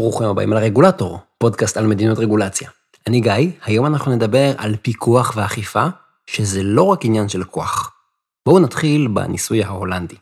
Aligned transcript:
ברוכים 0.00 0.26
הבאים 0.28 0.52
לרגולטור, 0.52 1.18
פודקאסט 1.38 1.76
על 1.76 1.86
מדיניות 1.86 2.18
רגולציה. 2.18 2.70
אני 3.06 3.20
גיא, 3.20 3.50
היום 3.64 3.86
אנחנו 3.86 4.16
נדבר 4.16 4.52
על 4.56 4.76
פיקוח 4.82 5.32
ואכיפה, 5.36 5.86
שזה 6.26 6.62
לא 6.62 6.82
רק 6.82 7.04
עניין 7.04 7.28
של 7.28 7.44
כוח. 7.44 7.92
בואו 8.46 8.58
נתחיל 8.58 9.08
בניסוי 9.08 9.64
ההולנדי. 9.64 10.14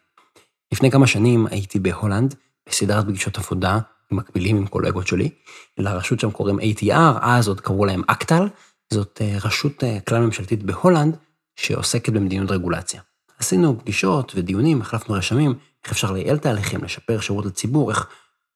לפני 0.73 0.91
כמה 0.91 1.07
שנים 1.07 1.47
הייתי 1.47 1.79
בהולנד, 1.79 2.35
בסדרת 2.69 3.07
פגישות 3.07 3.39
עבודה 3.39 3.79
מקבילים 4.11 4.57
עם 4.57 4.67
קולגות 4.67 5.07
שלי. 5.07 5.31
לרשות 5.79 6.21
שם 6.21 6.31
קוראים 6.31 6.59
ATR, 6.59 7.19
אז 7.21 7.49
עוד 7.49 7.61
קראו 7.61 7.85
להם 7.85 8.03
אקטל, 8.07 8.49
זאת 8.93 9.21
אה, 9.25 9.39
רשות 9.45 9.85
אה, 9.85 9.99
כלל 10.09 10.21
ממשלתית 10.21 10.63
בהולנד 10.63 11.17
שעוסקת 11.57 12.13
במדיניות 12.13 12.51
רגולציה. 12.51 13.01
עשינו 13.39 13.79
פגישות 13.79 14.33
ודיונים, 14.37 14.81
החלפנו 14.81 15.15
רשמים, 15.15 15.55
איך 15.85 15.93
אפשר 15.93 16.13
לייעל 16.13 16.39
תהליכים, 16.39 16.85
לשפר 16.85 17.21
שירות 17.21 17.47
לציבור, 17.47 17.91
איך 17.91 18.09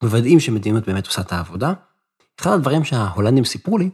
מוודאים 0.02 0.40
שמדיניות 0.40 0.86
באמת 0.86 1.06
עושה 1.06 1.20
את 1.20 1.32
העבודה. 1.32 1.72
אחד 2.40 2.50
הדברים 2.50 2.84
שההולנדים 2.84 3.44
סיפרו 3.44 3.78
לי, 3.78 3.90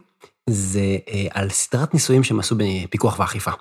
זה 0.49 0.97
אה, 1.07 1.27
על 1.31 1.49
סדרת 1.49 1.93
ניסויים 1.93 2.23
שהם 2.23 2.39
עשו 2.39 2.55
בפיקוח 2.57 3.19
ואכיפה. 3.19 3.51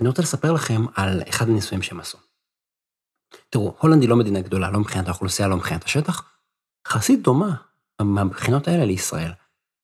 אני 0.00 0.08
רוצה 0.08 0.22
לספר 0.22 0.52
לכם 0.52 0.84
על 0.94 1.22
אחד 1.28 1.48
הניסויים 1.48 1.82
שהם 1.82 2.00
עשו. 2.00 2.18
תראו, 3.50 3.74
הולנד 3.80 4.02
היא 4.02 4.10
לא 4.10 4.16
מדינה 4.16 4.40
גדולה, 4.40 4.70
לא 4.70 4.80
מבחינת 4.80 5.08
האוכלוסייה, 5.08 5.48
לא 5.48 5.56
מבחינת 5.56 5.84
השטח, 5.84 6.22
יחסית 6.86 7.22
דומה 7.22 7.54
מהבחינות 8.00 8.68
האלה 8.68 8.84
לישראל. 8.84 9.32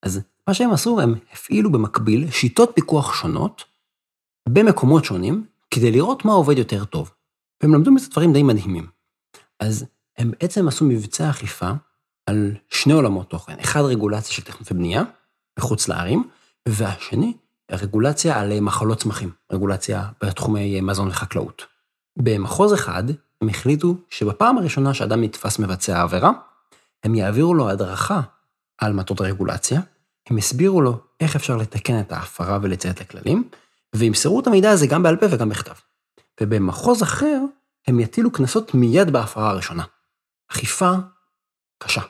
אז 0.03 0.21
מה 0.47 0.53
שהם 0.53 0.71
עשו, 0.71 0.99
הם 0.99 1.15
הפעילו 1.33 1.71
במקביל 1.71 2.31
שיטות 2.31 2.71
פיקוח 2.75 3.13
שונות 3.13 3.63
במקומות 4.49 5.05
שונים, 5.05 5.45
כדי 5.71 5.91
לראות 5.91 6.25
מה 6.25 6.31
עובד 6.31 6.57
יותר 6.57 6.85
טוב. 6.85 7.11
והם 7.61 7.73
למדו 7.73 7.91
מזה 7.91 8.09
דברים 8.09 8.33
די 8.33 8.43
מדהימים. 8.43 8.87
אז 9.59 9.85
הם 10.17 10.31
בעצם 10.31 10.67
עשו 10.67 10.85
מבצע 10.85 11.29
אכיפה 11.29 11.71
על 12.27 12.51
שני 12.69 12.93
עולמות 12.93 13.29
תוכן, 13.29 13.59
אחד 13.59 13.81
רגולציה 13.81 14.33
של 14.33 14.41
תכנון 14.41 14.63
ובנייה, 14.71 15.03
מחוץ 15.59 15.87
לערים, 15.87 16.23
והשני, 16.67 17.33
רגולציה 17.71 18.39
על 18.39 18.59
מחלות 18.59 18.99
צמחים, 18.99 19.31
רגולציה 19.51 20.09
בתחומי 20.23 20.81
מזון 20.81 21.07
וחקלאות. 21.07 21.65
במחוז 22.17 22.73
אחד, 22.73 23.03
הם 23.41 23.49
החליטו 23.49 23.95
שבפעם 24.09 24.57
הראשונה 24.57 24.93
שאדם 24.93 25.23
נתפס 25.23 25.59
מבצע 25.59 26.01
עבירה, 26.01 26.31
הם 27.03 27.15
יעבירו 27.15 27.53
לו 27.53 27.69
הדרכה 27.69 28.21
על 28.77 28.93
מטות 28.93 29.19
הרגולציה, 29.19 29.81
הם 30.29 30.37
הסבירו 30.37 30.81
לו 30.81 30.99
איך 31.19 31.35
אפשר 31.35 31.57
לתקן 31.57 31.99
את 31.99 32.11
ההפרה 32.11 32.59
ולציית 32.61 33.01
לכללים, 33.01 33.49
וימסרו 33.95 34.39
את 34.39 34.47
המידע 34.47 34.71
הזה 34.71 34.87
גם 34.87 35.03
בעל 35.03 35.15
פה 35.15 35.25
וגם 35.29 35.49
בכתב. 35.49 35.73
ובמחוז 36.41 37.03
אחר, 37.03 37.39
הם 37.87 37.99
יטילו 37.99 38.31
קנסות 38.31 38.73
מיד 38.73 39.09
בהפרה 39.09 39.49
הראשונה. 39.49 39.83
אכיפה 40.51 40.91
קשה. 41.79 42.01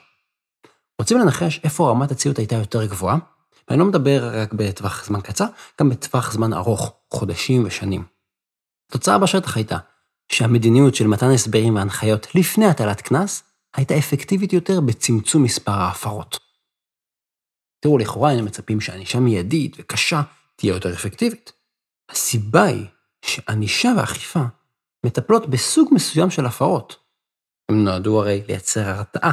רוצים 0.98 1.18
לנחש 1.18 1.60
איפה 1.64 1.90
רמת 1.90 2.10
הציות 2.10 2.38
הייתה 2.38 2.54
יותר 2.54 2.86
גבוהה? 2.86 3.18
ואני 3.68 3.80
לא 3.80 3.86
מדבר 3.86 4.30
רק 4.32 4.52
בטווח 4.52 5.04
זמן 5.04 5.20
קצר, 5.20 5.46
גם 5.80 5.90
בטווח 5.90 6.32
זמן 6.32 6.52
ארוך, 6.52 6.92
חודשים 7.10 7.64
ושנים. 7.66 8.04
התוצאה 8.90 9.18
בשטח 9.18 9.56
הייתה 9.56 9.78
שהמדיניות 10.32 10.94
של 10.94 11.06
מתן 11.06 11.30
הסברים 11.30 11.76
והנחיות 11.76 12.26
לפני 12.34 12.66
הטלת 12.66 13.00
קנס 13.00 13.42
הייתה 13.76 13.98
אפקטיבית 13.98 14.52
יותר 14.52 14.80
בצמצום 14.80 15.42
מספר 15.42 15.72
ההפרות. 15.72 16.38
תראו, 17.80 17.98
לכאורה 17.98 18.30
היינו 18.30 18.46
מצפים 18.46 18.80
שענישה 18.80 19.20
מיידית 19.20 19.76
וקשה 19.78 20.22
תהיה 20.56 20.74
יותר 20.74 20.92
אפקטיבית. 20.92 21.52
הסיבה 22.10 22.62
היא 22.62 22.86
שענישה 23.24 23.88
ואכיפה 23.98 24.40
מטפלות 25.06 25.50
בסוג 25.50 25.88
מסוים 25.92 26.30
של 26.30 26.46
הפרות. 26.46 26.96
הם 27.68 27.84
נועדו 27.84 28.20
הרי 28.20 28.42
לייצר 28.48 28.80
הרתעה. 28.80 29.32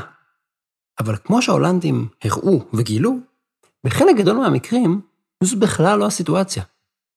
אבל 1.00 1.18
כמו 1.18 1.42
שההולנדים 1.42 2.08
הראו 2.24 2.60
וגילו, 2.74 3.12
בחלק 3.86 4.16
גדול 4.18 4.38
מהמקרים 4.38 5.02
זו 5.44 5.60
בכלל 5.60 6.00
לא 6.00 6.06
הסיטואציה, 6.06 6.64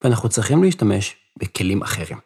ואנחנו 0.05 0.29
צריכים 0.29 0.63
להשתמש 0.63 1.17
בכלים 1.39 1.83
אחרים. 1.83 2.19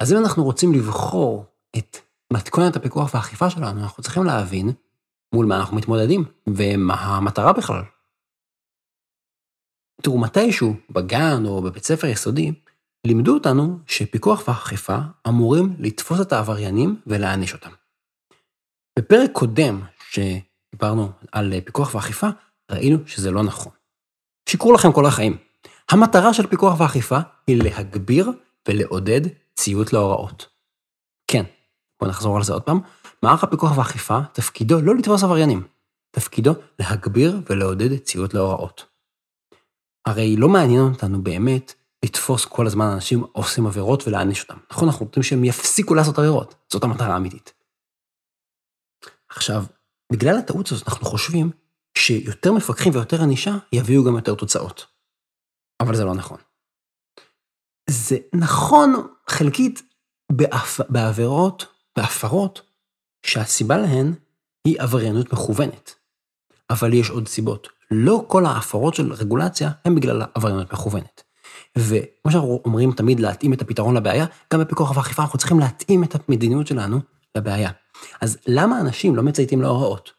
אז 0.00 0.12
אם 0.12 0.18
אנחנו 0.18 0.44
רוצים 0.44 0.72
לבחור 0.72 1.44
את 1.78 1.96
מתכונת 2.32 2.76
הפיקוח 2.76 3.14
והאכיפה 3.14 3.50
שלנו, 3.50 3.80
אנחנו 3.80 4.02
צריכים 4.02 4.24
להבין 4.24 4.72
מול 5.34 5.46
מה 5.46 5.56
אנחנו 5.56 5.76
מתמודדים, 5.76 6.24
ומה 6.48 6.94
המטרה 6.94 7.52
בכלל. 7.52 7.82
תראו, 10.02 10.18
מתישהו, 10.18 10.74
בגן 10.90 11.46
או 11.46 11.62
בבית 11.62 11.84
ספר 11.84 12.06
יסודי, 12.06 12.52
לימדו 13.06 13.34
אותנו 13.34 13.78
שפיקוח 13.86 14.48
ואכיפה 14.48 14.96
אמורים 15.28 15.76
לתפוס 15.78 16.20
את 16.20 16.32
העבריינים 16.32 17.00
ולהעניש 17.06 17.52
אותם. 17.52 17.70
בפרק 18.98 19.30
קודם, 19.32 19.80
שדיברנו 20.10 21.08
על 21.32 21.60
פיקוח 21.64 21.94
ואכיפה, 21.94 22.28
ראינו 22.70 22.98
שזה 23.06 23.30
לא 23.30 23.42
נכון. 23.42 23.72
שיקרו 24.48 24.72
לכם 24.72 24.92
כל 24.92 25.06
החיים. 25.06 25.36
המטרה 25.90 26.34
של 26.34 26.46
פיקוח 26.46 26.80
ואכיפה 26.80 27.18
היא 27.46 27.62
להגביר 27.62 28.30
ולעודד 28.68 29.20
ציות 29.54 29.92
להוראות. 29.92 30.46
כן, 31.26 31.44
בואו 32.00 32.10
נחזור 32.10 32.36
על 32.36 32.42
זה 32.42 32.52
עוד 32.52 32.62
פעם. 32.62 32.80
מערך 33.22 33.44
הפיקוח 33.44 33.78
והאכיפה, 33.78 34.18
תפקידו 34.32 34.80
לא 34.80 34.96
לתפוס 34.96 35.24
עבריינים, 35.24 35.62
תפקידו 36.10 36.54
להגביר 36.78 37.40
ולעודד 37.50 37.98
ציות 37.98 38.34
להוראות. 38.34 38.86
הרי 40.06 40.36
לא 40.36 40.48
מעניין 40.48 40.80
אותנו 40.80 41.22
באמת 41.22 41.74
לתפוס 42.04 42.44
כל 42.44 42.66
הזמן 42.66 42.86
אנשים 42.86 43.24
עושים 43.32 43.66
עבירות 43.66 44.08
ולהעניש 44.08 44.42
אותם. 44.42 44.56
נכון, 44.70 44.88
אנחנו 44.88 45.06
רוצים 45.06 45.22
שהם 45.22 45.44
יפסיקו 45.44 45.94
לעשות 45.94 46.18
עבירות, 46.18 46.54
זאת 46.68 46.84
המטרה 46.84 47.14
האמיתית. 47.14 47.52
עכשיו, 49.30 49.64
בגלל 50.12 50.38
הטעות 50.38 50.72
הזאת 50.72 50.88
אנחנו 50.88 51.06
חושבים 51.06 51.50
שיותר 51.98 52.52
מפקחים 52.52 52.92
ויותר 52.94 53.22
ענישה 53.22 53.56
יביאו 53.72 54.04
גם 54.04 54.14
יותר 54.14 54.34
תוצאות. 54.34 54.86
אבל 55.80 55.96
זה 55.96 56.04
לא 56.04 56.14
נכון. 56.14 56.38
זה 57.90 58.18
נכון 58.34 59.06
חלקית 59.28 59.82
באפ... 60.32 60.80
בעבירות, 60.88 61.66
בהפרות, 61.96 62.62
שהסיבה 63.26 63.76
להן 63.76 64.14
היא 64.64 64.80
עבריינות 64.80 65.32
מכוונת. 65.32 65.94
אבל 66.70 66.94
יש 66.94 67.10
עוד 67.10 67.28
סיבות. 67.28 67.68
לא 67.90 68.24
כל 68.28 68.46
ההפרות 68.46 68.94
של 68.94 69.12
רגולציה 69.12 69.70
הן 69.84 69.94
בגלל 69.94 70.22
עבריינות 70.34 70.72
מכוונת. 70.72 71.22
וכמו 71.78 72.32
שאנחנו 72.32 72.62
אומרים 72.64 72.92
תמיד 72.92 73.20
להתאים 73.20 73.52
את 73.52 73.62
הפתרון 73.62 73.96
לבעיה, 73.96 74.26
גם 74.52 74.60
בפיקוח 74.60 74.96
ואכיפה 74.96 75.22
אנחנו 75.22 75.38
צריכים 75.38 75.60
להתאים 75.60 76.04
את 76.04 76.14
המדיניות 76.28 76.66
שלנו 76.66 77.00
לבעיה. 77.36 77.70
אז 78.20 78.38
למה 78.46 78.80
אנשים 78.80 79.16
לא 79.16 79.22
מצייתים 79.22 79.62
להוראות? 79.62 80.12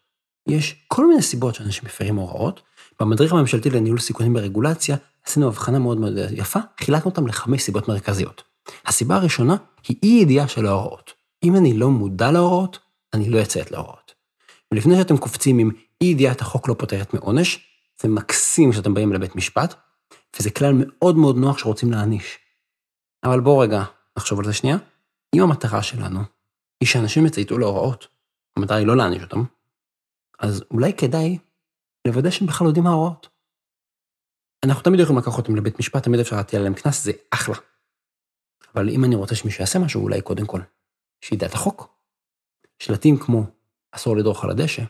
יש 0.47 0.86
כל 0.88 1.08
מיני 1.08 1.22
סיבות 1.22 1.56
שאנשים 1.56 1.84
מפרים 1.86 2.16
הוראות. 2.16 2.62
במדריך 3.00 3.34
הממשלתי 3.34 3.69
לניהול 3.69 4.00
סיכונים 4.00 4.34
ברגולציה 4.34 4.96
עשינו 5.25 5.47
הבחנה 5.47 5.80
מאוד 5.80 5.97
מאוד 5.97 6.14
יפה, 6.31 6.59
חילקנו 6.80 7.12
אותם 7.12 7.28
לחמש 7.28 7.62
סיבות 7.62 7.88
מרכזיות. 7.88 8.44
הסיבה 8.86 9.16
הראשונה 9.16 9.56
היא 9.88 9.97
אי 10.03 10.20
ידיעה 10.22 10.47
של 10.47 10.66
ההוראות. 10.66 11.14
אם 11.44 11.56
אני 11.56 11.74
לא 11.74 11.90
מודע 11.90 12.31
להוראות, 12.31 12.80
אני 13.14 13.30
לא 13.30 13.41
אציית 13.41 13.72
להוראות. 13.72 14.14
ולפני 14.72 14.96
שאתם 14.96 15.18
קופצים 15.18 15.59
עם 15.59 15.72
אי 16.02 16.08
ידיעת 16.08 16.41
החוק 16.41 16.70
לא 16.70 16.74
פותרת 16.74 17.14
מעונש, 17.14 17.59
זה 18.02 18.08
מקסים 18.08 18.74
שאתם 18.74 18.94
באים 18.94 19.14
לבית 19.14 19.36
משפט, 19.36 19.75
וזה 20.40 20.52
כלל 20.52 20.74
מאוד 20.75 21.18
מאוד 21.18 21.38
נוח 21.38 21.58
שרוצים 21.58 21.91
להעניש. 21.91 22.38
אבל 23.24 23.40
בואו 23.40 23.58
רגע 23.58 23.84
נחשוב 24.18 24.40
על 24.40 24.46
זה 24.46 24.53
שנייה. 24.53 24.78
אם 25.36 25.41
המטרה 25.41 25.84
שלנו 25.84 26.20
היא 26.81 26.88
שאנשים 26.88 27.25
יצייתו 27.25 27.58
להוראות, 27.58 28.08
המטרה 28.58 28.78
היא 28.78 28.88
לא 28.88 28.97
להעניש 28.97 29.24
אותם, 29.24 29.44
אז 30.40 30.64
אולי 30.72 30.94
כדאי 30.94 31.38
לוודא 32.08 32.30
שהם 32.30 32.47
בכלל 32.47 32.68
יודעים 32.68 32.84
מה 32.84 32.90
ההוראות. 32.90 33.30
אנחנו 34.66 34.84
תמיד 34.84 35.00
יכולים 35.00 35.20
לקחת 35.20 35.38
אותם 35.38 35.56
לבית 35.56 35.80
משפט, 35.80 36.03
תמיד 36.03 36.20
אפשר 36.20 36.36
להטיל 36.36 36.59
עליהם 36.59 36.74
קנס, 36.74 37.03
זה 37.03 37.12
אחלה. 37.31 37.56
אבל 38.75 38.90
אם 38.90 39.03
אני 39.03 39.16
רוצה 39.16 39.36
שמישהו 39.36 39.62
יעשה 39.62 39.79
משהו, 39.79 40.03
אולי 40.03 40.22
קודם 40.22 40.46
כל, 40.46 40.59
שידע 41.22 41.47
את 41.47 41.53
החוק. 41.53 41.88
שלטים 42.79 43.17
כמו 43.17 43.46
אסור 43.91 44.17
לדרוך 44.17 44.44
על 44.44 44.50
הדשא, 44.50 44.84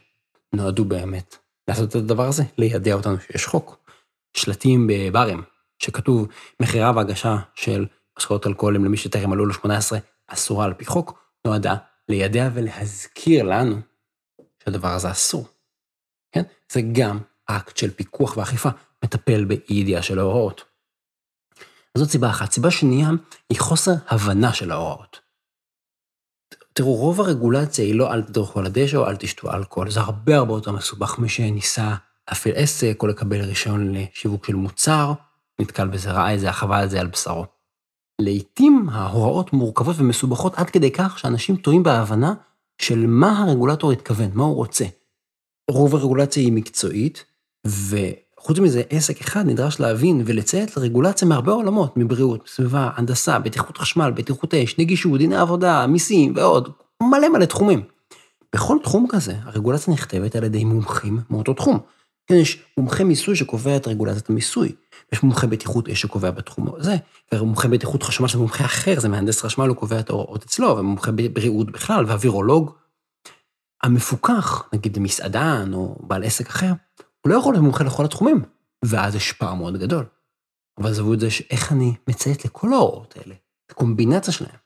נועדו 0.54 0.86
באמת 0.86 1.38
לעשות 1.68 1.90
את 1.90 1.96
הדבר 1.96 2.28
הזה, 2.28 2.44
לידע 2.58 2.94
אותנו 2.94 3.20
שיש 3.20 3.46
חוק. 3.46 3.78
שלטים 4.38 4.88
בברים, 4.90 5.44
שכתוב 5.80 6.28
מכירה 6.60 6.92
והגשה 6.96 7.38
של 7.56 7.86
משקאות 8.18 8.48
אלכוהולים 8.48 8.86
למי 8.86 8.98
שטרם 8.98 9.30
מלאו 9.30 9.46
לו 9.46 9.54
18, 9.54 10.00
אסורה 10.28 10.66
על 10.66 10.74
פי 10.74 10.86
חוק, 10.86 11.21
נועדה 11.48 11.76
לידע 12.10 12.50
ולהזכיר 12.54 13.44
לנו 13.44 13.76
שהדבר 14.64 14.88
הזה 14.88 15.12
אסור. 15.12 15.48
כן? 16.32 16.44
זה 16.72 16.82
גם 16.92 17.20
אקט 17.46 17.78
של 17.78 17.92
פיקוח 17.92 18.38
ואכיפה, 18.38 18.70
מטפל 19.04 19.46
באי 19.46 19.58
ידיעה 19.70 20.02
של 20.02 20.20
ההוראות. 20.20 20.64
זאת 21.98 22.10
סיבה 22.10 22.30
אחת. 22.30 22.52
סיבה 22.52 22.72
שנייה 22.72 23.10
היא 23.50 23.60
חוסר 23.60 23.92
הבנה 24.08 24.54
של 24.54 24.72
ההוראות. 24.72 25.20
תראו, 26.74 26.96
רוב 26.96 27.22
הרגולציה 27.22 27.86
היא 27.86 27.96
לא 27.96 28.14
אל 28.14 28.22
תדרכו 28.22 28.60
על 28.60 28.66
הדשא 28.66 28.98
או 28.98 29.08
אל 29.08 29.16
תשתו 29.16 29.54
אלכוהול, 29.54 29.90
זה 29.90 30.00
הרבה 30.00 30.38
הרבה 30.38 30.54
יותר 30.54 30.72
מסובך. 30.72 31.20
מי 31.20 31.30
שניסה 31.30 31.96
להפעיל 32.30 32.56
עסק 32.58 32.98
או 33.02 33.08
לקבל 33.08 33.42
רישיון 33.42 33.96
לשיווק 33.96 34.46
של 34.46 34.56
מוצר, 34.56 35.14
נתקל 35.60 35.88
בזה, 35.88 36.12
ראה 36.12 36.34
את 36.34 36.40
זה, 36.40 36.52
חווה 36.52 36.84
את 36.84 36.90
זה 36.90 37.00
על 37.00 37.08
בשרו. 37.08 37.46
לעתים 38.22 38.90
ההוראות 38.92 39.54
מורכבות 39.54 39.96
ומסובכות 40.00 40.56
עד 40.56 40.70
כדי 40.70 40.92
כך 40.92 41.20
שאנשים 41.20 41.56
טועים 41.56 41.84
בהבנה 41.84 42.34
של 42.82 43.06
מה 43.08 43.40
הרגולטור 43.40 43.92
התכוון, 43.92 44.30
מה 44.34 44.44
הוא 44.44 44.56
רוצה. 44.56 44.86
רוב 45.72 45.96
הרגולציה 45.96 46.44
היא 46.44 46.54
מקצועית, 46.54 47.26
וחוץ 47.68 48.60
מזה, 48.60 48.82
עסק 48.90 49.22
אחד 49.22 49.46
נדרש 49.46 49.80
להבין 49.80 50.24
ולציית 50.26 50.78
לרגולציה 50.78 51.28
מהרבה 51.28 51.52
עולמות, 51.52 51.98
מבריאות, 51.98 52.48
סביבה, 52.48 52.90
הנדסה, 52.96 53.40
בטיחות 53.40 53.78
חשמל, 53.78 54.12
בטיחות 54.12 54.54
אש, 54.54 54.80
נגישות, 54.80 55.18
דיני 55.18 55.36
עבודה, 55.36 55.88
מיסים 55.88 56.34
ועוד, 56.36 56.70
מלא 57.04 57.30
מלא 57.30 57.46
תחומים. 57.46 57.82
בכל 58.56 58.78
תחום 58.84 59.06
כזה, 59.10 59.36
הרגולציה 59.44 59.94
נכתבת 59.94 60.36
על 60.36 60.44
ידי 60.44 60.64
מומחים 60.64 61.20
מאותו 61.30 61.54
תחום. 61.54 61.80
כן, 62.32 62.38
יש 62.38 62.64
מומחה 62.78 63.04
מיסוי 63.04 63.36
שקובע 63.36 63.78
את 63.78 63.88
רגולציית 63.88 64.30
המיסוי, 64.30 64.72
יש 65.12 65.24
מומחה 65.24 65.48
בטיחות 65.48 65.90
אש 65.90 66.02
שקובע 66.02 66.32
בתחום 66.32 66.76
הזה, 66.76 66.96
ומומחה 67.34 67.68
בטיחות 67.68 68.04
חשמל 68.04 68.28
של 68.28 68.38
מומחה 68.38 68.66
אחר, 68.66 69.00
זה 69.00 69.10
מהנדס 69.10 69.42
חשמל, 69.42 69.68
הוא 69.68 69.78
קובע 69.78 70.00
את 70.00 70.10
ההוראות 70.10 70.44
אצלו, 70.44 70.78
ומומחה 70.78 71.12
בבריאות 71.12 71.72
בכלל, 71.72 72.06
ואווירולוג. 72.06 72.72
המפוקח, 73.84 74.70
נגיד 74.74 75.00
מסעדן 75.00 75.74
או 75.74 75.96
בעל 76.00 76.24
עסק 76.24 76.48
אחר, 76.48 76.72
הוא 77.22 77.32
לא 77.32 77.36
יכול 77.36 77.54
להיות 77.54 77.64
מומחה 77.64 77.84
לכל 77.84 78.06
התחומים, 78.06 78.44
ואז 78.86 79.16
יש 79.16 79.32
פער 79.32 79.54
מאוד 79.54 79.78
גדול. 79.78 80.06
אבל 80.78 80.90
עזבו 80.90 81.14
את 81.14 81.20
זה 81.20 81.32
שאיך 81.32 81.72
אני 81.72 81.94
מציית 82.08 82.46
לכל 82.46 82.74
ההוראות 82.74 83.14
האלה, 83.18 83.36
את 83.66 83.72
הקומבינציה 83.72 84.34
שלהם. 84.34 84.58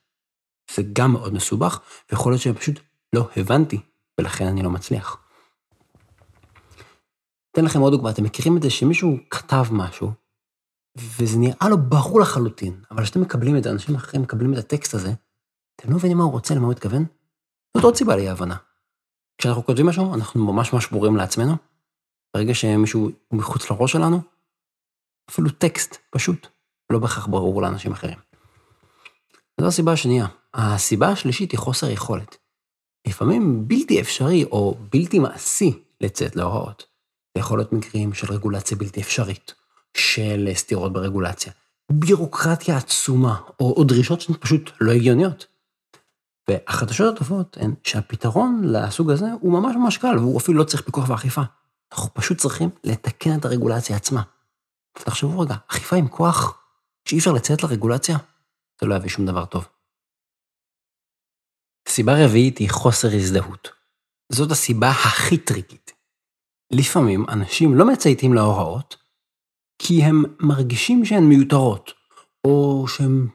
זה 0.75 0.83
גם 0.94 1.12
מאוד 1.12 1.33
מסובך, 1.33 1.79
ויכול 2.12 2.31
להיות 2.31 2.41
שפשוט 2.41 2.79
לא 3.13 3.29
הבנתי, 3.38 3.79
ולכן 4.17 4.45
אני 4.45 4.63
לא 4.63 4.69
מצליח. 4.69 5.25
אתן 7.55 7.65
לכם 7.65 7.79
עוד 7.79 7.93
דוגמא, 7.93 8.09
אתם 8.09 8.23
מכירים 8.23 8.57
את 8.57 8.61
זה 8.61 8.69
שמישהו 8.69 9.17
כתב 9.29 9.63
משהו, 9.71 10.11
וזה 10.97 11.37
נראה 11.37 11.69
לו 11.69 11.77
ברור 11.77 12.19
לחלוטין, 12.19 12.81
אבל 12.91 13.03
כשאתם 13.03 13.21
מקבלים 13.21 13.57
את 13.57 13.63
זה, 13.63 13.69
אנשים 13.71 13.95
אחרים 13.95 14.21
מקבלים 14.21 14.53
את 14.53 14.57
הטקסט 14.57 14.93
הזה, 14.93 15.13
אתם 15.75 15.89
לא 15.89 15.95
מבינים 15.95 16.17
מה 16.17 16.23
הוא 16.23 16.31
רוצה, 16.31 16.55
למה 16.55 16.63
הוא 16.63 16.71
מתכוון? 16.71 17.05
זאת 17.77 17.83
עוד 17.83 17.95
סיבה 17.95 18.15
לאי 18.15 18.29
הבנה. 18.29 18.55
כשאנחנו 19.37 19.65
כותבים 19.65 19.85
משהו, 19.85 20.13
אנחנו 20.13 20.45
ממש 20.53 20.73
ממש 20.73 20.87
ברורים 20.87 21.15
לעצמנו. 21.15 21.55
ברגע 22.33 22.53
שמישהו 22.53 23.09
מחוץ 23.31 23.71
לראש 23.71 23.91
שלנו, 23.91 24.21
אפילו 25.29 25.49
טקסט, 25.49 25.97
פשוט, 26.09 26.47
לא 26.89 26.99
בהכרח 26.99 27.27
ברור 27.27 27.61
לאנשים 27.61 27.91
אחרים. 27.91 28.19
זו 29.61 29.67
הסיבה 29.67 29.91
השנייה. 29.91 30.27
הסיבה 30.53 31.09
השלישית 31.09 31.51
היא 31.51 31.59
חוסר 31.59 31.89
יכולת. 31.89 32.37
לפעמים 33.07 33.67
בלתי 33.67 34.01
אפשרי 34.01 34.43
או 34.43 34.77
בלתי 34.91 35.19
מעשי 35.19 35.83
לצאת 36.01 36.35
להוראות. 36.35 36.94
זה 37.35 37.39
יכול 37.39 37.59
להיות 37.59 37.73
מקרים 37.73 38.13
של 38.13 38.33
רגולציה 38.33 38.77
בלתי 38.77 39.01
אפשרית, 39.01 39.53
של 39.97 40.49
סתירות 40.53 40.93
ברגולציה, 40.93 41.53
בירוקרטיה 41.91 42.77
עצומה, 42.77 43.41
או, 43.59 43.73
או 43.77 43.83
דרישות 43.83 44.21
שהן 44.21 44.35
פשוט 44.39 44.71
לא 44.81 44.91
הגיוניות. 44.91 45.45
והחדשות 46.49 47.15
הטובות 47.15 47.57
הן 47.61 47.73
שהפתרון 47.83 48.61
לסוג 48.63 49.11
הזה 49.11 49.25
הוא 49.41 49.53
ממש 49.53 49.75
ממש 49.75 49.97
קל, 49.97 50.17
והוא 50.17 50.39
אפילו 50.39 50.57
לא 50.57 50.63
צריך 50.63 50.83
פיקוח 50.83 51.09
ואכיפה. 51.09 51.41
אנחנו 51.93 52.13
פשוט 52.13 52.37
צריכים 52.37 52.69
לתקן 52.83 53.39
את 53.39 53.45
הרגולציה 53.45 53.95
עצמה. 53.95 54.21
תחשבו 54.93 55.39
רגע, 55.39 55.55
אכיפה 55.67 55.95
עם 55.95 56.07
כוח, 56.07 56.63
שאי 57.07 57.17
אפשר 57.17 57.31
לציית 57.31 57.63
לרגולציה, 57.63 58.17
זה 58.81 58.88
לא 58.88 58.95
יביא 58.95 59.09
שום 59.09 59.25
דבר 59.25 59.45
טוב. 59.45 59.67
סיבה 61.89 62.25
רביעית 62.25 62.57
היא 62.57 62.69
חוסר 62.69 63.07
הזדהות. 63.15 63.69
זאת 64.31 64.51
הסיבה 64.51 64.89
הכי 64.89 65.38
טריקית. 65.38 65.94
לפעמים 66.71 67.25
אנשים 67.29 67.75
לא 67.75 67.85
מצייתים 67.85 68.33
להוראות, 68.33 68.95
כי 69.79 70.03
הם 70.03 70.23
מרגישים 70.39 71.06
שהן 71.06 71.23
מיותרות, 71.23 71.94
או 72.47 72.85
שהם 72.88 73.27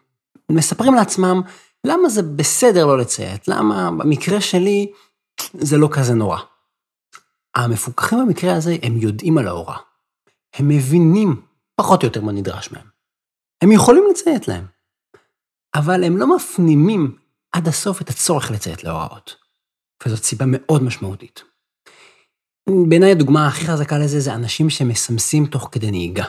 מספרים 0.53 0.95
לעצמם 0.95 1.43
למה 1.87 2.09
זה 2.09 2.23
בסדר 2.23 2.87
לא 2.87 2.99
לציית, 2.99 3.49
למה 3.49 3.91
במקרה 3.91 4.41
שלי 4.41 4.93
זה 5.53 5.77
לא 5.77 5.89
כזה 5.93 6.15
נורא. 6.15 6.39
המפוקחים 7.55 8.19
במקרה 8.19 8.57
הזה 8.57 8.77
הם 8.83 8.97
יודעים 8.97 9.39
על 9.39 9.49
ההוראה. 9.49 9.79
הם 10.55 10.69
מבינים 10.69 11.43
פחות 11.77 12.03
או 12.03 12.09
יותר 12.09 12.21
מה 12.21 12.33
נדרש 12.33 12.73
מהם. 12.73 12.87
הם 13.63 13.73
יכולים 13.73 14.05
לציית 14.11 14.49
להם, 14.49 14.67
אבל 15.75 16.05
הם 16.05 16.17
לא 16.17 16.37
מפנימים 16.37 17.19
עד 17.53 17.69
הסוף 17.69 18.03
את 18.03 18.11
הצורך 18.11 18.51
לציית 18.51 18.85
להוראות. 18.85 19.37
וזאת 20.07 20.25
סיבה 20.25 20.45
מאוד 20.49 20.83
משמעותית. 20.83 21.43
בעיניי 22.89 23.11
הדוגמה 23.11 23.47
הכי 23.47 23.67
חזקה 23.67 23.99
לזה 23.99 24.21
זה 24.21 24.35
אנשים 24.35 24.71
שמסמסים 24.71 25.47
תוך 25.47 25.69
כדי 25.73 25.91
נהיגה. 25.91 26.25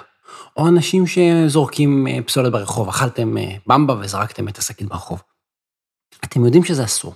או 0.58 0.68
אנשים 0.68 1.04
שזורקים 1.08 2.08
אה, 2.08 2.18
פסולת 2.26 2.52
ברחוב, 2.52 2.90
אכלתם 2.90 3.38
אה, 3.38 3.58
במבה 3.68 3.94
וזרקתם 4.00 4.48
את 4.48 4.58
השקית 4.58 4.88
ברחוב. 4.88 5.22
אתם 6.24 6.46
יודעים 6.46 6.64
שזה 6.64 6.84
אסור. 6.84 7.16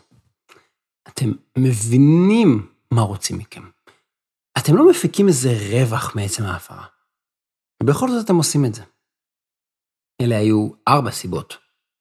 אתם 1.07 1.31
מבינים 1.57 2.67
מה 2.91 3.01
רוצים 3.01 3.37
מכם. 3.37 3.61
אתם 4.57 4.75
לא 4.75 4.89
מפיקים 4.89 5.27
איזה 5.27 5.57
רווח 5.71 6.15
מעצם 6.15 6.43
ההפרה. 6.43 6.85
ובכל 7.83 8.09
זאת 8.09 8.25
אתם 8.25 8.35
עושים 8.35 8.65
את 8.65 8.75
זה. 8.75 8.83
אלה 10.21 10.37
היו 10.37 10.69
ארבע 10.87 11.11
סיבות. 11.11 11.57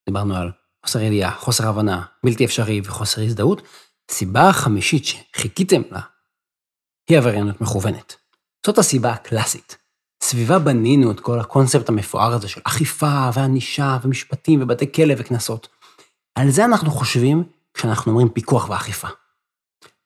דיברנו 0.08 0.36
על 0.36 0.52
חוסר 0.84 1.00
ידיעה, 1.00 1.36
חוסר 1.36 1.68
הבנה, 1.68 2.04
בלתי 2.24 2.44
אפשרי 2.44 2.80
וחוסר 2.84 3.22
הזדהות. 3.22 3.62
הסיבה 4.10 4.48
החמישית 4.48 5.04
שחיכיתם 5.04 5.82
לה 5.90 6.00
היא 7.08 7.18
עבריינות 7.18 7.60
מכוונת. 7.60 8.16
זאת 8.66 8.78
הסיבה 8.78 9.12
הקלאסית. 9.12 9.76
סביבה 10.22 10.58
בנינו 10.58 11.10
את 11.10 11.20
כל 11.20 11.40
הקונספט 11.40 11.88
המפואר 11.88 12.32
הזה 12.32 12.48
של 12.48 12.60
אכיפה 12.64 13.30
וענישה 13.34 13.98
ומשפטים 14.02 14.62
ובתי 14.62 14.92
כלא 14.92 15.14
וקנסות. 15.18 15.68
על 16.34 16.50
זה 16.50 16.64
אנחנו 16.64 16.90
חושבים 16.90 17.44
כשאנחנו 17.74 18.12
אומרים 18.12 18.28
פיקוח 18.28 18.70
ואכיפה. 18.70 19.08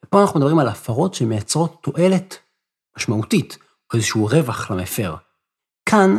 ופה 0.05 0.23
אנחנו 0.23 0.41
מדברים 0.41 0.59
על 0.59 0.69
הפרות 0.69 1.15
שמייצרות 1.15 1.83
תועלת 1.83 2.39
משמעותית, 2.97 3.59
או 3.93 3.97
איזשהו 3.97 4.27
רווח 4.27 4.71
למפר. 4.71 5.15
כאן, 5.89 6.19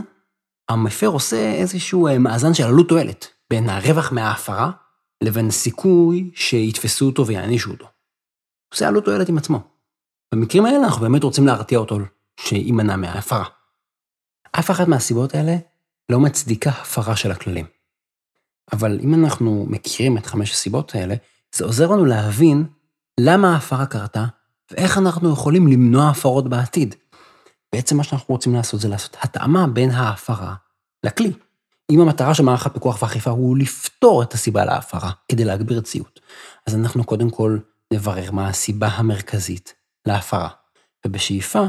המפר 0.69 1.07
עושה 1.07 1.53
איזשהו 1.53 2.07
אה, 2.07 2.17
מאזן 2.17 2.53
של 2.53 2.63
עלות 2.63 2.89
תועלת, 2.89 3.27
בין 3.49 3.69
הרווח 3.69 4.11
מההפרה 4.11 4.71
לבין 5.23 5.51
סיכוי 5.51 6.31
שיתפסו 6.35 7.05
אותו 7.05 7.27
ויענישו 7.27 7.71
אותו. 7.71 7.87
עושה 8.73 8.87
עלות 8.87 9.05
תועלת 9.05 9.29
עם 9.29 9.37
עצמו. 9.37 9.78
במקרים 10.31 10.65
האלה 10.65 10.77
אנחנו 10.77 11.01
באמת 11.01 11.23
רוצים 11.23 11.47
להרתיע 11.47 11.79
אותו 11.79 11.97
שיימנע 12.39 12.95
מההפרה. 12.95 13.45
אף 14.51 14.71
אחת 14.71 14.87
מהסיבות 14.87 15.35
האלה 15.35 15.55
לא 16.09 16.19
מצדיקה 16.19 16.69
הפרה 16.69 17.15
של 17.15 17.31
הכללים. 17.31 17.65
אבל 18.73 18.99
אם 19.03 19.13
אנחנו 19.13 19.65
מכירים 19.69 20.17
את 20.17 20.25
חמש 20.25 20.51
הסיבות 20.51 20.95
האלה, 20.95 21.15
זה 21.55 21.65
עוזר 21.65 21.87
לנו 21.87 22.05
להבין 22.05 22.67
למה 23.19 23.53
ההפרה 23.53 23.85
קרתה 23.85 24.25
ואיך 24.71 24.97
אנחנו 24.97 25.33
יכולים 25.33 25.67
למנוע 25.67 26.09
הפרות 26.09 26.49
בעתיד. 26.49 26.95
בעצם 27.73 27.97
מה 27.97 28.03
שאנחנו 28.03 28.35
רוצים 28.35 28.55
לעשות 28.55 28.79
זה 28.79 28.87
לעשות 28.87 29.17
התאמה 29.21 29.67
בין 29.67 29.91
ההפרה 29.91 30.55
לכלי. 31.03 31.33
אם 31.91 32.01
המטרה 32.01 32.33
של 32.33 32.43
מערך 32.43 32.65
הפיקוח 32.65 33.01
והאכיפה 33.01 33.29
הוא 33.29 33.57
לפתור 33.57 34.23
את 34.23 34.33
הסיבה 34.33 34.65
להפרה 34.65 35.11
כדי 35.31 35.45
להגביר 35.45 35.81
ציות, 35.81 36.19
אז 36.67 36.75
אנחנו 36.75 37.03
קודם 37.03 37.29
כל 37.29 37.57
נברר 37.93 38.31
מה 38.31 38.47
הסיבה 38.47 38.87
המרכזית 38.87 39.73
להפרה. 40.05 40.49
ובשאיפה, 41.05 41.59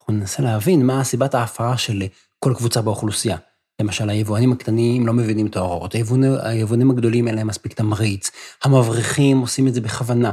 אנחנו 0.00 0.14
ננסה 0.14 0.42
להבין 0.42 0.86
מה 0.86 1.04
סיבת 1.04 1.34
ההפרה 1.34 1.78
של 1.78 2.02
כל 2.38 2.54
קבוצה 2.56 2.82
באוכלוסייה. 2.82 3.36
למשל, 3.80 4.10
היבואנים 4.10 4.52
הקטנים 4.52 5.06
לא 5.06 5.12
מבינים 5.12 5.46
את 5.46 5.56
ההוראות, 5.56 5.94
היבואנים, 5.94 6.90
הגדולים 6.90 7.28
אין 7.28 7.34
להם 7.34 7.46
מספיק 7.46 7.72
תמריץ, 7.72 8.30
המבריחים 8.64 9.40
עושים 9.40 9.68
את 9.68 9.74
זה 9.74 9.80
בכוונה. 9.80 10.30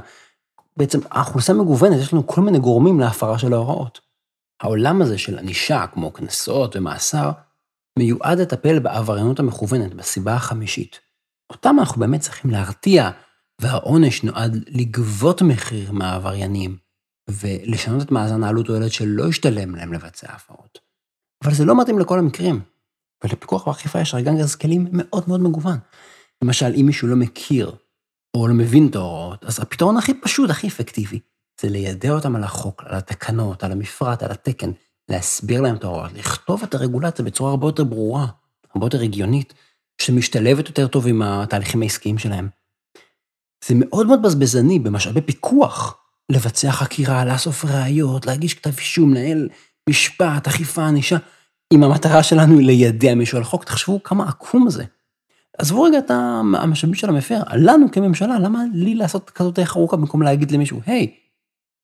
בעצם 0.78 1.00
האוכלוסייה 1.12 1.58
מגוונת, 1.58 2.00
יש 2.00 2.14
לנו 2.14 2.28
כל 2.28 2.42
מיני 2.42 2.60
גורמים 2.60 3.00
להפרה 3.00 3.40
של 3.40 3.54
ההוראות. 3.54 4.00
העולם 4.62 5.02
הזה 5.02 5.18
של 5.18 5.40
ענישה, 5.40 5.86
כמו 5.88 6.12
קנסות 6.12 6.76
ומאסר, 6.76 7.32
מיועד 8.00 8.40
לטפל 8.40 8.80
בעבריינות 8.80 9.40
המכוונת, 9.40 9.94
בסיבה 9.94 10.34
החמישית. 10.34 11.00
אותם 11.50 11.76
אנחנו 11.80 12.00
באמת 12.00 12.22
צריכים 12.22 12.52
להרתיע, 12.52 13.10
והעונש 13.62 14.24
נועד 14.24 14.58
לגבות 14.68 15.42
מחיר 15.42 15.92
מהעבריינים, 15.92 16.78
ולשנות 17.30 18.02
את 18.02 18.12
מאזן 18.12 18.44
העלות 18.44 18.66
תועלת 18.66 18.92
שלא 18.92 19.28
ישתלם 19.30 19.76
להם 19.76 19.94
לבצע 19.94 20.32
הפרות. 20.32 20.80
אבל 21.44 21.54
זה 21.54 21.66
לא 21.66 21.82
מתאים 21.82 22.00
לכל 22.00 22.20
המקרים. 22.20 22.62
ולפיקוח 23.24 23.68
ואכיפה 23.68 24.00
יש 24.00 24.16
ארגז 24.16 24.56
כלים 24.56 24.88
מאוד 24.92 25.24
מאוד 25.28 25.42
מגוון. 25.42 25.78
למשל, 26.44 26.74
אם 26.76 26.86
מישהו 26.86 27.08
לא 27.08 27.16
מכיר 27.16 27.76
או 28.38 28.48
לא 28.48 28.54
מבין 28.54 28.88
את 28.88 28.96
ההוראות, 28.96 29.44
אז 29.44 29.60
הפתרון 29.60 29.98
הכי 29.98 30.14
פשוט, 30.14 30.50
הכי 30.50 30.68
אפקטיבי, 30.68 31.20
זה 31.62 31.70
ליידע 31.70 32.12
אותם 32.12 32.36
על 32.36 32.44
החוק, 32.44 32.84
על 32.86 32.96
התקנות, 32.96 33.64
על 33.64 33.72
המפרט, 33.72 34.24
על 34.24 34.32
התקן, 34.32 34.72
להסביר 35.10 35.62
להם 35.62 35.76
את 35.76 35.84
ההוראות, 35.84 36.14
לכתוב 36.14 36.64
את 36.64 36.74
הרגולציה 36.74 37.26
בצורה 37.26 37.50
הרבה 37.50 37.68
יותר 37.68 37.84
ברורה, 37.84 38.28
הרבה 38.74 38.86
יותר 38.86 39.02
הגיונית, 39.02 39.54
שמשתלבת 40.02 40.68
יותר 40.68 40.88
טוב 40.88 41.08
עם 41.08 41.22
התהליכים 41.22 41.82
העסקיים 41.82 42.18
שלהם. 42.18 42.50
זה 43.66 43.76
מאוד 43.78 44.08
מאוד 44.08 44.22
בזבזני 44.22 44.80
במשאבי 44.80 45.22
פיקוח 45.22 46.01
לבצע 46.32 46.72
חקירה, 46.72 47.26
לאסוף 47.26 47.66
ראיות, 47.66 48.26
להגיש 48.26 48.54
כתב 48.54 48.78
אישום, 48.78 49.14
לנהל 49.14 49.50
משפט, 49.90 50.48
אכיפה, 50.48 50.88
ענישה. 50.88 51.18
אם 51.74 51.84
המטרה 51.84 52.24
שלנו 52.24 52.60
היא 52.60 52.68
לידע 52.68 53.16
מישהו 53.16 53.38
על 53.38 53.44
חוק, 53.44 53.64
תחשבו 53.64 54.04
כמה 54.04 54.28
עקום 54.30 54.70
זה. 54.70 54.84
עזבו 55.58 55.84
רגע 55.84 55.98
את 55.98 56.12
המשאבים 56.12 56.96
של 56.96 57.10
המפר, 57.10 57.42
לנו 57.54 57.92
כממשלה, 57.92 58.40
למה 58.40 58.64
לי 58.74 58.96
לעשות 58.96 59.30
כזאת 59.30 59.54
דרך 59.56 59.76
ארוכה 59.76 59.98
במקום 59.98 60.22
להגיד 60.22 60.52
למישהו, 60.52 60.82
היי, 60.86 61.16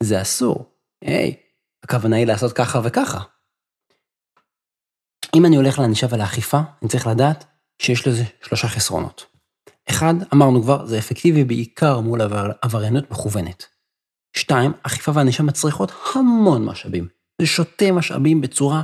זה 0.04 0.22
אסור, 0.22 0.66
היי, 1.02 1.36
הכוונה 1.84 2.16
היא 2.16 2.28
לעשות 2.28 2.54
ככה 2.54 2.82
וככה. 2.84 3.20
אם 5.36 5.46
אני 5.46 5.56
הולך 5.56 5.80
לענישה 5.80 6.08
ולאכיפה, 6.10 6.60
אני 6.82 6.90
צריך 6.90 7.08
לדעת 7.08 7.46
שיש 7.82 8.08
לזה 8.08 8.24
שלושה 8.42 8.68
חסרונות. 8.68 9.26
אחד, 9.90 10.14
אמרנו 10.34 10.62
כבר, 10.62 10.86
זה 10.86 10.98
אפקטיבי 10.98 11.44
בעיקר 11.44 12.00
מול 12.00 12.22
עבר, 12.22 12.52
עבריינות 12.62 13.12
מכוונת. 13.12 13.77
שתיים, 14.38 14.72
אכיפה 14.84 15.12
וענישה 15.16 15.44
מצריכות 15.44 15.92
המון 16.16 16.66
משאבים. 16.66 17.08
זה 17.42 17.48
שותה 17.48 17.92
משאבים 17.92 18.42
בצורה 18.42 18.84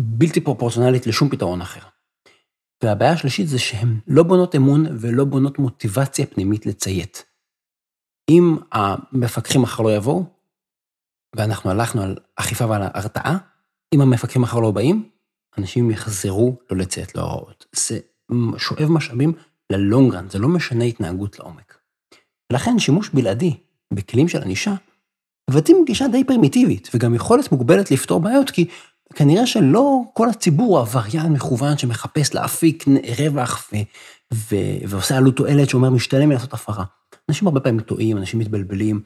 בלתי 0.00 0.40
פרופורציונלית 0.40 1.06
לשום 1.06 1.28
פתרון 1.28 1.60
אחר. 1.60 1.80
והבעיה 2.84 3.12
השלישית 3.12 3.48
זה 3.48 3.58
שהן 3.58 4.00
לא 4.06 4.22
בונות 4.22 4.54
אמון 4.54 4.86
ולא 5.00 5.24
בונות 5.24 5.58
מוטיבציה 5.58 6.26
פנימית 6.26 6.66
לציית. 6.66 7.24
אם 8.30 8.56
המפקחים 8.72 9.62
מחר 9.62 9.82
לא 9.82 9.96
יבואו, 9.96 10.24
ואנחנו 11.36 11.70
הלכנו 11.70 12.02
על 12.02 12.16
אכיפה 12.36 12.66
ועל 12.66 12.82
הרתעה, 12.82 13.38
אם 13.94 14.00
המפקחים 14.00 14.42
מחר 14.42 14.60
לא 14.60 14.70
באים, 14.70 15.10
אנשים 15.58 15.90
יחזרו 15.90 16.56
לא 16.70 16.76
לציית 16.76 17.14
להוראות. 17.14 17.66
זה 17.76 17.98
שואב 18.58 18.88
משאבים 18.90 19.32
ללונגרן, 19.72 20.28
זה 20.28 20.38
לא 20.38 20.48
משנה 20.48 20.84
התנהגות 20.84 21.38
לעומק. 21.38 21.78
ולכן 22.52 22.78
שימוש 22.78 23.08
בלעדי 23.08 23.56
בכלים 23.94 24.28
של 24.28 24.42
ענישה, 24.42 24.74
מבטאים 25.50 25.84
גישה 25.86 26.08
די 26.08 26.24
פרימיטיבית, 26.24 26.90
וגם 26.94 27.14
יכולת 27.14 27.52
מוגבלת 27.52 27.90
לפתור 27.90 28.20
בעיות, 28.20 28.50
כי 28.50 28.66
כנראה 29.14 29.46
שלא 29.46 30.00
כל 30.12 30.28
הציבור 30.28 30.66
הוא 30.66 30.78
עבריין 30.78 31.32
מכוון 31.32 31.78
שמחפש 31.78 32.34
להפיק 32.34 32.84
רווח 33.18 33.68
ו- 33.72 33.76
ו- 34.34 34.88
ועושה 34.88 35.16
עלות 35.16 35.36
תועלת 35.36 35.70
שאומר 35.70 35.90
משתלם 35.90 36.28
מלעשות 36.28 36.54
הפרה. 36.54 36.84
אנשים 37.28 37.48
הרבה 37.48 37.60
פעמים 37.60 37.80
טועים, 37.80 38.16
אנשים 38.16 38.40
מתבלבלים, 38.40 39.02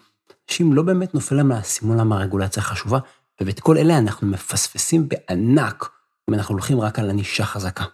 אנשים 0.49 0.73
לא 0.73 0.83
באמת 0.83 1.15
נופל 1.15 1.35
להם 1.35 1.53
האסימון 1.53 2.01
למה 2.01 2.17
הרגולציה 2.17 2.63
חשובה, 2.63 2.99
ואת 3.41 3.61
כל 3.61 3.79
אלה 3.79 3.99
אנחנו 3.99 4.27
מפספסים 4.27 5.09
בענק 5.09 5.91
אם 6.31 6.35
אנחנו 6.35 6.55
הולכים 6.55 6.81
רק 6.81 6.99
על 6.99 7.11
ענישה 7.11 7.45
חזקה. 7.45 7.85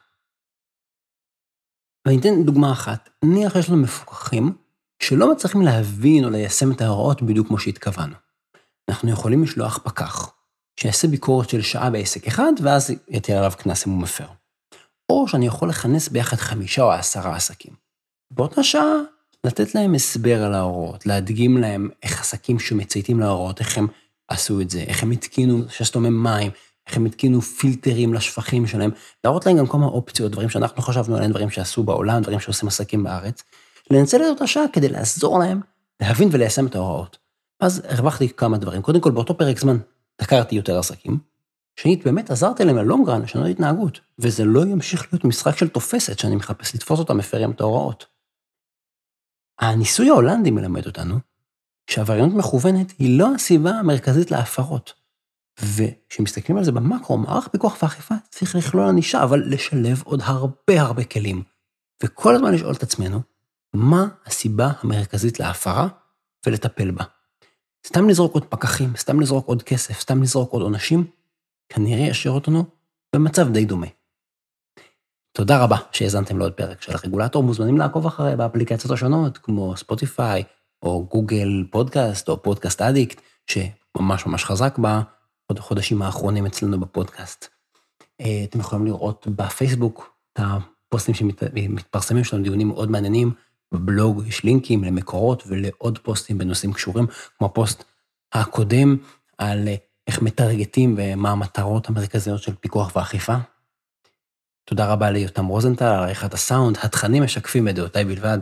ואני 2.07 2.21
אתן 2.21 2.43
דוגמה 2.43 2.73
אחת, 2.73 3.09
נניח 3.25 3.57
יש 3.57 3.71
לנו 3.71 3.83
מפוקחים 3.83 4.57
שלא 5.03 5.33
מצליחים 5.33 5.63
להבין 5.63 6.25
או 6.25 6.31
ליישם 6.31 6.73
את 6.73 6.81
ההוראות 6.81 7.23
בדיוק 7.23 7.49
כמו 7.49 7.59
שהתכוונו. 7.59 8.15
אנחנו 8.89 9.11
יכולים 9.11 9.43
לשלוח 9.43 9.79
פקח, 9.85 10.33
שיעשה 10.81 11.09
ביקורת 11.09 11.49
של 11.49 11.63
שעה 11.63 11.91
בעסק 11.91 12.27
אחד, 12.27 12.53
ואז 12.63 12.91
יטיל 13.09 13.37
עליו 13.37 13.53
קנס 13.59 13.87
אם 13.87 13.93
הוא 13.93 14.01
מפר. 14.01 14.27
או 15.11 15.29
שאני 15.29 15.47
יכול 15.47 15.69
לכנס 15.69 16.09
ביחד 16.09 16.37
חמישה 16.37 16.83
או 16.83 16.93
עשרה 16.93 17.37
עסקים. 17.37 17.75
באותה 18.31 18.63
שעה, 18.63 18.97
לתת 19.45 19.75
להם 19.75 19.95
הסבר 19.95 20.43
על 20.43 20.55
ההוראות, 20.55 21.07
להדגים 21.07 21.59
להם 21.59 21.89
איך 22.03 22.21
עסקים 22.21 22.59
שמצייתים 22.59 23.21
להוראות, 23.21 23.61
איך 23.61 23.79
הם 23.79 23.87
עשו 24.29 24.61
את 24.61 24.71
זה, 24.71 24.81
איך 24.81 25.03
הם 25.03 25.11
התקינו 25.11 25.65
שסתומי 25.69 26.11
מים, 26.11 26.51
איך 26.87 26.97
הם 26.97 27.05
התקינו 27.05 27.43
פילטרים 27.43 28.15
לשפכים 28.15 28.67
שלהם, 28.67 28.91
להראות 29.25 29.47
להם 29.47 29.59
גם 29.59 29.67
כל 29.67 29.79
מיני 29.79 29.91
אופציות, 29.91 30.33
דברים 30.33 30.49
שאנחנו 30.49 30.83
חשבנו 30.83 31.17
עליהם, 31.17 31.31
דברים 31.31 31.51
שעשו 31.51 31.83
בעולם, 31.83 32.23
דברים 32.23 32.41
שעושים 32.41 32.69
עסקים 32.69 33.03
בארץ, 33.05 33.43
לנצל 33.91 34.17
את 34.17 34.29
אותה 34.29 34.47
שעה 34.47 34.65
כדי 34.73 34.89
לעזור 34.89 35.39
להם 35.39 35.61
להבין 36.01 36.29
וליישם 36.33 36.67
את 36.67 36.75
ההוראות. 36.75 37.19
אז 37.61 37.83
הרווחתי 37.89 38.29
כמה 38.29 38.59
דברים. 38.59 38.83
קודם 38.83 39.01
כל, 39.01 39.11
באותו 39.11 39.39
פרק 39.39 39.59
זמן 39.59 39.79
דקרתי 40.21 40.55
יותר 40.55 40.79
עסקים. 40.79 41.19
שנית, 41.77 42.05
באמת 42.05 42.31
עזרתי 42.31 42.65
להם 42.65 42.77
ללונגרן 42.77 43.23
לשנות 43.23 43.47
התנהגות, 43.49 44.01
וזה 44.19 44.45
לא 44.45 44.67
ימשיך 44.67 45.07
להיות 45.13 45.25
משחק 45.25 45.57
של 45.57 45.69
תופסת 45.69 46.19
שאני 46.19 46.37
מחפש 46.37 46.75
לתפוס 46.75 46.99
אותם 46.99 47.17
מפרים 47.17 47.51
את 47.51 47.61
ההוראות. 47.61 48.07
הניסוי 49.61 50.11
ההולנדי 50.11 50.51
מלמד 50.51 50.87
אותנו 50.87 51.19
שעבריינות 51.91 52.35
מכוונת 52.35 52.93
היא 52.99 53.19
לא 53.19 53.35
הסיבה 53.35 53.71
המרכזית 53.71 54.31
להפרות. 54.31 54.93
וכשמסתכלים 55.61 56.59
על 56.59 56.65
זה 56.65 56.73
במקרו, 56.73 57.19
מערך 57.19 57.49
פיקוח 57.49 57.83
ואכיפה 57.83 58.15
צריך 58.29 58.57
לכלול 58.57 58.89
ענישה, 58.89 59.23
אבל 59.23 59.43
לשלב 59.47 60.03
עוד 60.05 60.21
הרבה 60.25 60.81
הרבה 60.81 61.05
כלים. 61.05 61.43
וכל 62.03 62.35
הזמן 62.35 62.55
לשאול 62.55 62.75
את 62.75 62.83
עצמנו, 62.83 63.21
מה 63.75 64.09
הסיבה 64.27 64.73
המרכזית 64.81 65.41
להפרה 65.41 65.89
ולטפל 66.47 66.91
בה. 66.91 67.05
סתם 67.87 68.09
לזרוק 68.09 68.35
עוד 68.35 68.45
פקחים, 68.45 68.97
סתם 68.97 69.21
לזרוק 69.21 69.47
עוד 69.47 69.63
כסף, 69.63 70.01
סתם 70.01 70.23
לזרוק 70.23 70.53
עוד 70.53 70.63
עונשים, 70.63 71.05
כנראה 71.69 72.07
ישאיר 72.07 72.35
אותנו 72.35 72.65
במצב 73.15 73.53
די 73.53 73.65
דומה. 73.65 73.87
תודה 75.33 75.65
רבה 75.65 75.77
שהאזנתם 75.93 76.39
לעוד 76.39 76.53
פרק 76.53 76.83
של 76.83 76.93
הרגולטור, 76.93 77.43
מוזמנים 77.43 77.79
לעקוב 77.79 78.07
אחרי 78.07 78.37
באפליקציות 78.37 78.93
השונות, 78.93 79.39
כמו 79.39 79.77
ספוטיפיי, 79.77 80.43
או 80.83 81.07
גוגל 81.11 81.65
פודקאסט, 81.71 82.29
או 82.29 82.43
Podcast 82.43 82.83
Addict, 82.83 83.21
שממש 83.47 84.27
ממש 84.27 84.45
חזק 84.45 84.79
בחודשים 85.53 86.03
האחרונים 86.03 86.47
אצלנו 86.47 86.81
בפודקאסט. 86.81 87.49
אה, 88.21 88.45
אתם 88.45 88.61
יכולים 88.61 88.87
לראות 88.87 89.27
בפייסבוק 89.29 90.17
את 90.33 90.41
הפוסטים 90.43 91.15
שמתפרסמים, 91.15 92.23
יש 92.23 92.35
לנו 92.35 92.43
דיונים 92.43 92.69
מאוד 92.69 92.91
מעניינים. 92.91 93.33
בבלוג 93.73 94.23
יש 94.27 94.45
לינקים 94.45 94.85
למקורות 94.85 95.43
ולעוד 95.47 95.99
פוסטים 95.99 96.39
בנושאים 96.39 96.73
קשורים, 96.73 97.07
כמו 97.39 97.47
הפוסט 97.47 97.85
הקודם 98.33 98.97
על 99.39 99.69
אה, 99.69 99.75
איך 100.07 100.23
מטרגטים 100.23 100.95
ומה 100.99 101.31
המטרות 101.31 101.89
המרכזיות 101.89 102.43
של 102.43 102.55
פיקוח 102.61 102.97
ואכיפה. 102.97 103.35
תודה 104.65 104.93
רבה 104.93 105.11
ליותם 105.11 105.47
רוזנטל 105.47 105.85
על 105.85 106.03
עריכת 106.03 106.35
הסאונד, 106.35 106.79
התכנים 106.83 107.23
משקפים 107.23 107.69
את 107.69 107.75
דעותיי 107.75 108.05
בלבד. 108.05 108.39